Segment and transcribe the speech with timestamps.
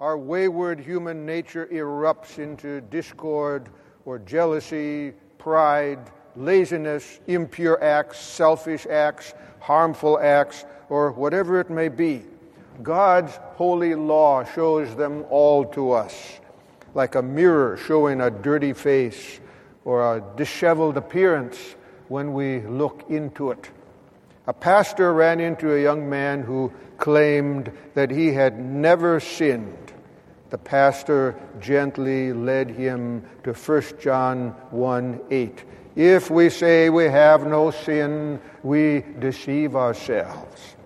[0.00, 3.70] our wayward human nature erupts into discord
[4.04, 5.98] or jealousy, pride,
[6.36, 12.22] laziness, impure acts, selfish acts, harmful acts, or whatever it may be.
[12.82, 16.40] God's holy law shows them all to us,
[16.94, 19.40] like a mirror showing a dirty face
[19.86, 21.74] or a disheveled appearance
[22.08, 23.70] when we look into it.
[24.46, 29.92] A pastor ran into a young man who claimed that he had never sinned.
[30.50, 35.64] The pastor gently led him to 1 John 1 8.
[35.96, 40.76] If we say we have no sin, we deceive ourselves.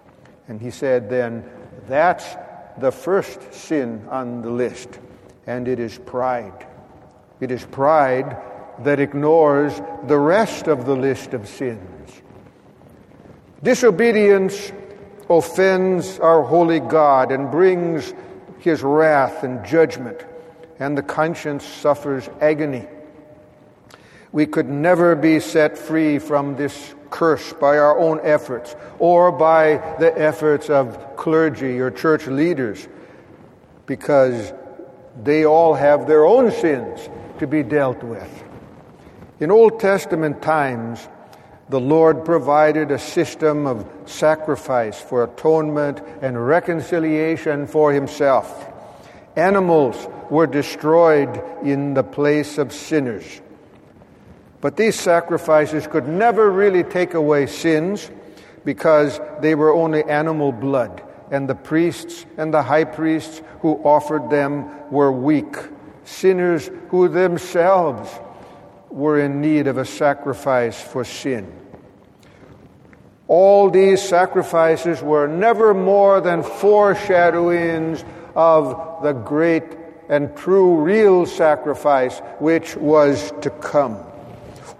[0.48, 1.44] And he said then,
[1.86, 2.36] that's
[2.78, 4.98] the first sin on the list,
[5.46, 6.66] and it is pride.
[7.40, 8.36] It is pride
[8.80, 12.19] that ignores the rest of the list of sins.
[13.62, 14.72] Disobedience
[15.28, 18.14] offends our holy God and brings
[18.58, 20.24] his wrath and judgment,
[20.78, 22.86] and the conscience suffers agony.
[24.32, 29.76] We could never be set free from this curse by our own efforts or by
[29.98, 32.88] the efforts of clergy or church leaders
[33.86, 34.52] because
[35.22, 38.44] they all have their own sins to be dealt with.
[39.40, 41.08] In Old Testament times,
[41.70, 48.66] the Lord provided a system of sacrifice for atonement and reconciliation for himself.
[49.36, 53.40] Animals were destroyed in the place of sinners.
[54.60, 58.10] But these sacrifices could never really take away sins
[58.64, 64.28] because they were only animal blood, and the priests and the high priests who offered
[64.28, 65.56] them were weak,
[66.04, 68.10] sinners who themselves
[68.90, 71.50] were in need of a sacrifice for sin.
[73.28, 78.04] All these sacrifices were never more than foreshadowings
[78.34, 79.62] of the great
[80.08, 83.96] and true, real sacrifice which was to come.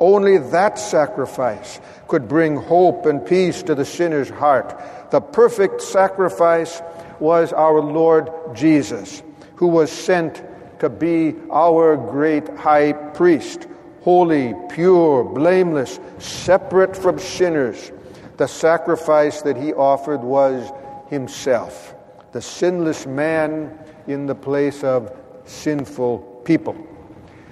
[0.00, 4.82] Only that sacrifice could bring hope and peace to the sinner's heart.
[5.12, 6.82] The perfect sacrifice
[7.20, 9.22] was our Lord Jesus,
[9.56, 10.42] who was sent
[10.80, 13.68] to be our great high priest,
[14.02, 17.92] holy, pure, blameless, separate from sinners
[18.40, 20.72] the sacrifice that he offered was
[21.10, 21.94] himself,
[22.32, 26.74] the sinless man in the place of sinful people.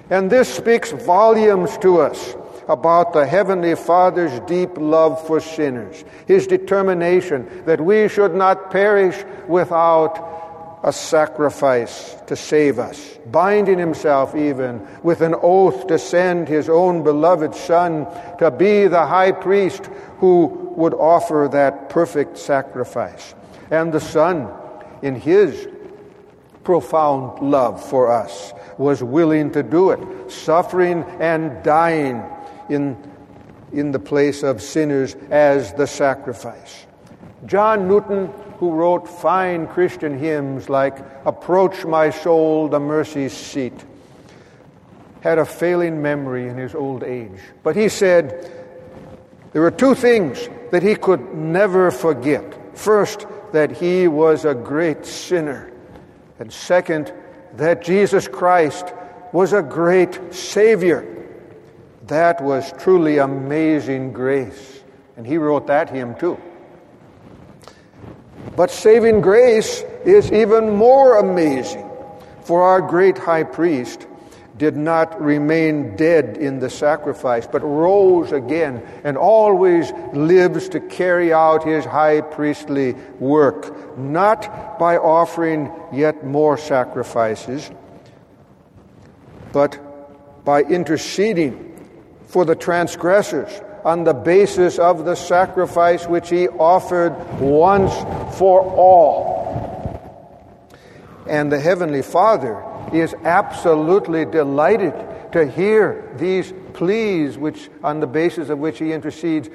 [0.09, 2.35] And this speaks volumes to us
[2.67, 9.23] about the Heavenly Father's deep love for sinners, his determination that we should not perish
[9.47, 10.38] without
[10.83, 17.03] a sacrifice to save us, binding himself even with an oath to send his own
[17.03, 18.07] beloved Son
[18.37, 23.35] to be the high priest who would offer that perfect sacrifice.
[23.71, 24.49] And the Son,
[25.01, 25.67] in His
[26.63, 32.23] profound love for us, was willing to do it, suffering and dying
[32.69, 32.97] in,
[33.71, 36.85] in the place of sinners as the sacrifice.
[37.45, 43.85] John Newton, who wrote fine Christian hymns like Approach My Soul, the Mercy Seat,
[45.21, 47.39] had a failing memory in his old age.
[47.63, 48.51] But he said,
[49.53, 52.77] there were two things that he could never forget.
[52.77, 55.71] First, that he was a great sinner.
[56.37, 57.13] And second,
[57.53, 58.93] that Jesus Christ
[59.31, 61.05] was a great Savior.
[62.07, 64.83] That was truly amazing grace.
[65.15, 66.37] And he wrote that hymn too.
[68.59, 71.89] But saving grace is even more amazing.
[72.41, 74.05] For our great high priest
[74.57, 81.31] did not remain dead in the sacrifice, but rose again and always lives to carry
[81.31, 87.71] out his high priestly work, not by offering yet more sacrifices,
[89.53, 91.79] but by interceding
[92.25, 97.93] for the transgressors on the basis of the sacrifice which he offered once
[98.37, 99.39] for all.
[101.27, 104.93] And the Heavenly Father is absolutely delighted
[105.31, 109.49] to hear these pleas which on the basis of which he intercedes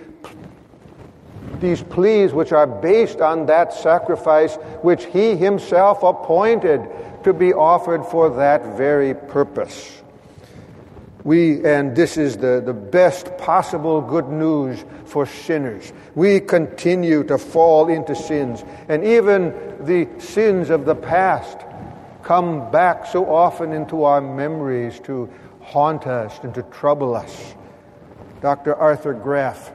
[1.60, 6.80] these pleas which are based on that sacrifice which he himself appointed
[7.24, 10.03] to be offered for that very purpose
[11.24, 17.38] we and this is the, the best possible good news for sinners we continue to
[17.38, 19.50] fall into sins and even
[19.80, 21.58] the sins of the past
[22.24, 25.30] come back so often into our memories to
[25.60, 27.54] haunt us and to trouble us.
[28.40, 28.74] Dr.
[28.74, 29.72] Arthur Graff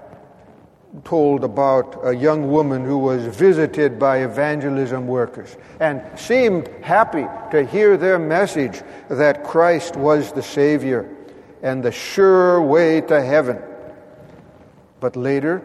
[1.04, 7.63] told about a young woman who was visited by evangelism workers and seemed happy to
[7.63, 11.16] hear their message that Christ was the Savior
[11.62, 13.62] and the sure way to heaven.
[15.00, 15.62] But later,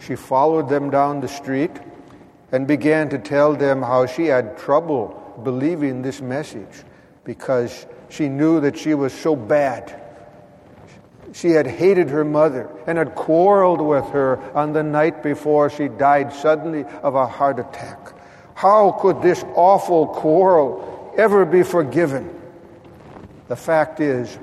[0.00, 1.72] she followed them down the street
[2.52, 6.84] and began to tell them how she had trouble believing this message
[7.24, 10.00] because she knew that she was so bad
[11.34, 15.88] she had hated her mother and had quarreled with her on the night before she
[15.88, 18.12] died suddenly of a heart attack.
[18.54, 22.40] How could this awful quarrel ever be forgiven?
[23.48, 24.38] The fact is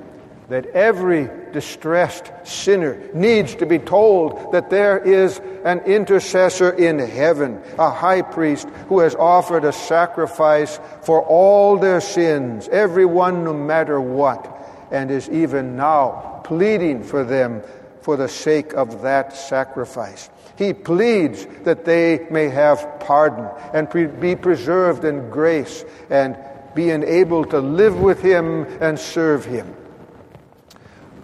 [0.52, 7.58] that every distressed sinner needs to be told that there is an intercessor in heaven,
[7.78, 13.54] a high priest who has offered a sacrifice for all their sins, every one no
[13.54, 14.46] matter what,
[14.90, 17.62] and is even now pleading for them
[18.02, 20.28] for the sake of that sacrifice.
[20.56, 26.36] He pleads that they may have pardon and pre- be preserved in grace and
[26.74, 29.76] be enabled to live with Him and serve Him.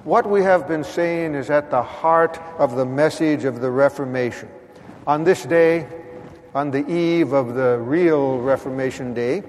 [0.04, 4.48] What we have been saying is at the heart of the message of the Reformation.
[5.06, 5.86] On this day,
[6.54, 9.42] on the eve of the real Reformation Day,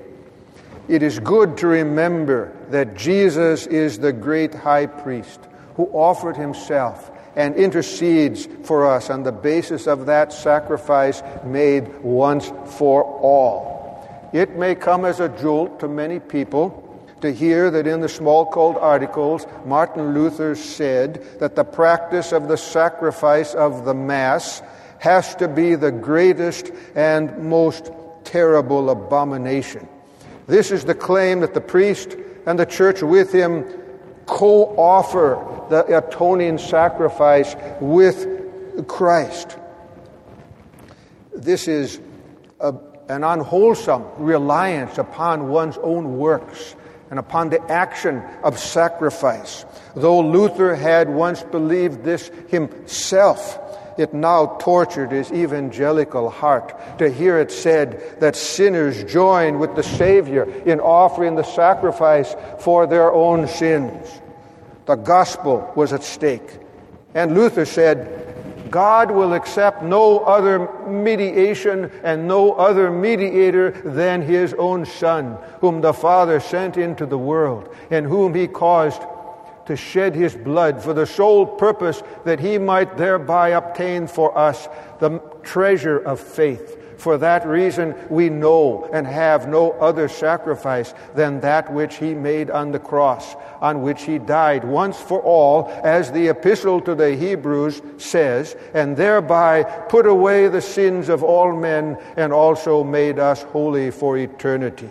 [0.87, 5.39] it is good to remember that Jesus is the great high priest
[5.75, 12.51] who offered himself and intercedes for us on the basis of that sacrifice made once
[12.65, 14.29] for all.
[14.33, 16.88] It may come as a jolt to many people
[17.21, 22.47] to hear that in the small Smalcald Articles, Martin Luther said that the practice of
[22.47, 24.61] the sacrifice of the Mass
[24.99, 27.91] has to be the greatest and most
[28.23, 29.87] terrible abomination.
[30.47, 33.65] This is the claim that the priest and the church with him
[34.25, 39.57] co offer the atoning sacrifice with Christ.
[41.33, 41.99] This is
[42.59, 42.73] a,
[43.07, 46.75] an unwholesome reliance upon one's own works
[47.09, 49.65] and upon the action of sacrifice.
[49.95, 53.59] Though Luther had once believed this himself,
[53.97, 59.83] it now tortured his evangelical heart to hear it said that sinners join with the
[59.83, 64.07] Savior in offering the sacrifice for their own sins.
[64.85, 66.59] The gospel was at stake.
[67.13, 68.28] And Luther said,
[68.69, 75.81] God will accept no other mediation and no other mediator than his own Son, whom
[75.81, 79.01] the Father sent into the world, and whom he caused
[79.65, 84.67] to shed his blood for the sole purpose that he might thereby obtain for us
[84.99, 91.39] the treasure of faith for that reason, we know and have no other sacrifice than
[91.39, 96.11] that which he made on the cross, on which he died once for all, as
[96.11, 101.97] the epistle to the Hebrews says, and thereby put away the sins of all men
[102.17, 104.89] and also made us holy for eternity.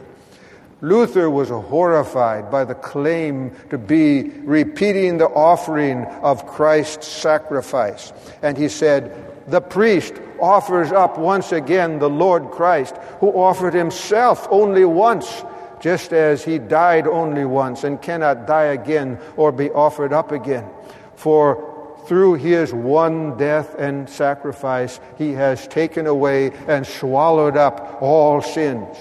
[0.81, 8.13] Luther was horrified by the claim to be repeating the offering of Christ's sacrifice.
[8.43, 14.47] And he said, The priest offers up once again the Lord Christ, who offered himself
[14.51, 15.45] only once,
[15.81, 20.69] just as he died only once and cannot die again or be offered up again.
[21.15, 21.65] For
[22.07, 28.97] through his one death and sacrifice, he has taken away and swallowed up all sins.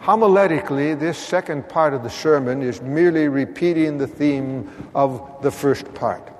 [0.00, 5.92] Homiletically, this second part of the sermon is merely repeating the theme of the first
[5.94, 6.31] part,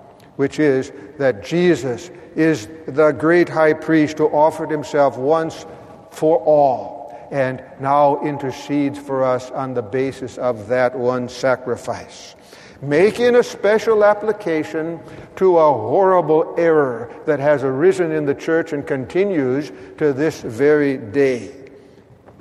[0.42, 5.66] which is that Jesus is the great high priest who offered himself once
[6.10, 12.34] for all and now intercedes for us on the basis of that one sacrifice.
[12.80, 14.98] Making a special application
[15.36, 20.96] to a horrible error that has arisen in the church and continues to this very
[20.96, 21.54] day.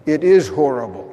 [0.08, 1.08] It is horrible.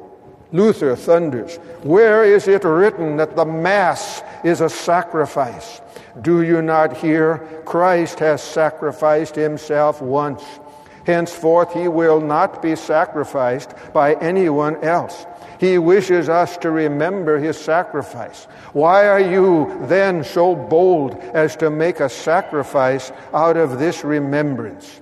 [0.51, 5.81] Luther thunders, Where is it written that the Mass is a sacrifice?
[6.21, 7.37] Do you not hear?
[7.65, 10.43] Christ has sacrificed himself once.
[11.05, 15.25] Henceforth, he will not be sacrificed by anyone else.
[15.59, 18.45] He wishes us to remember his sacrifice.
[18.73, 25.01] Why are you then so bold as to make a sacrifice out of this remembrance?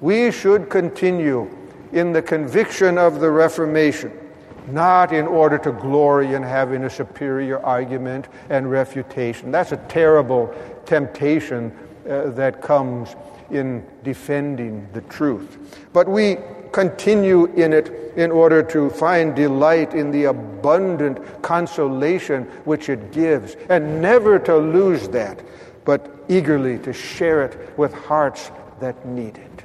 [0.00, 1.48] We should continue
[1.92, 4.25] in the conviction of the Reformation
[4.66, 9.50] not in order to glory in having a superior argument and refutation.
[9.50, 10.54] That's a terrible
[10.84, 11.76] temptation
[12.08, 13.14] uh, that comes
[13.50, 15.58] in defending the truth.
[15.92, 16.38] But we
[16.72, 23.56] continue in it in order to find delight in the abundant consolation which it gives,
[23.68, 25.42] and never to lose that,
[25.84, 29.64] but eagerly to share it with hearts that need it.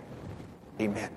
[0.80, 1.10] Amen.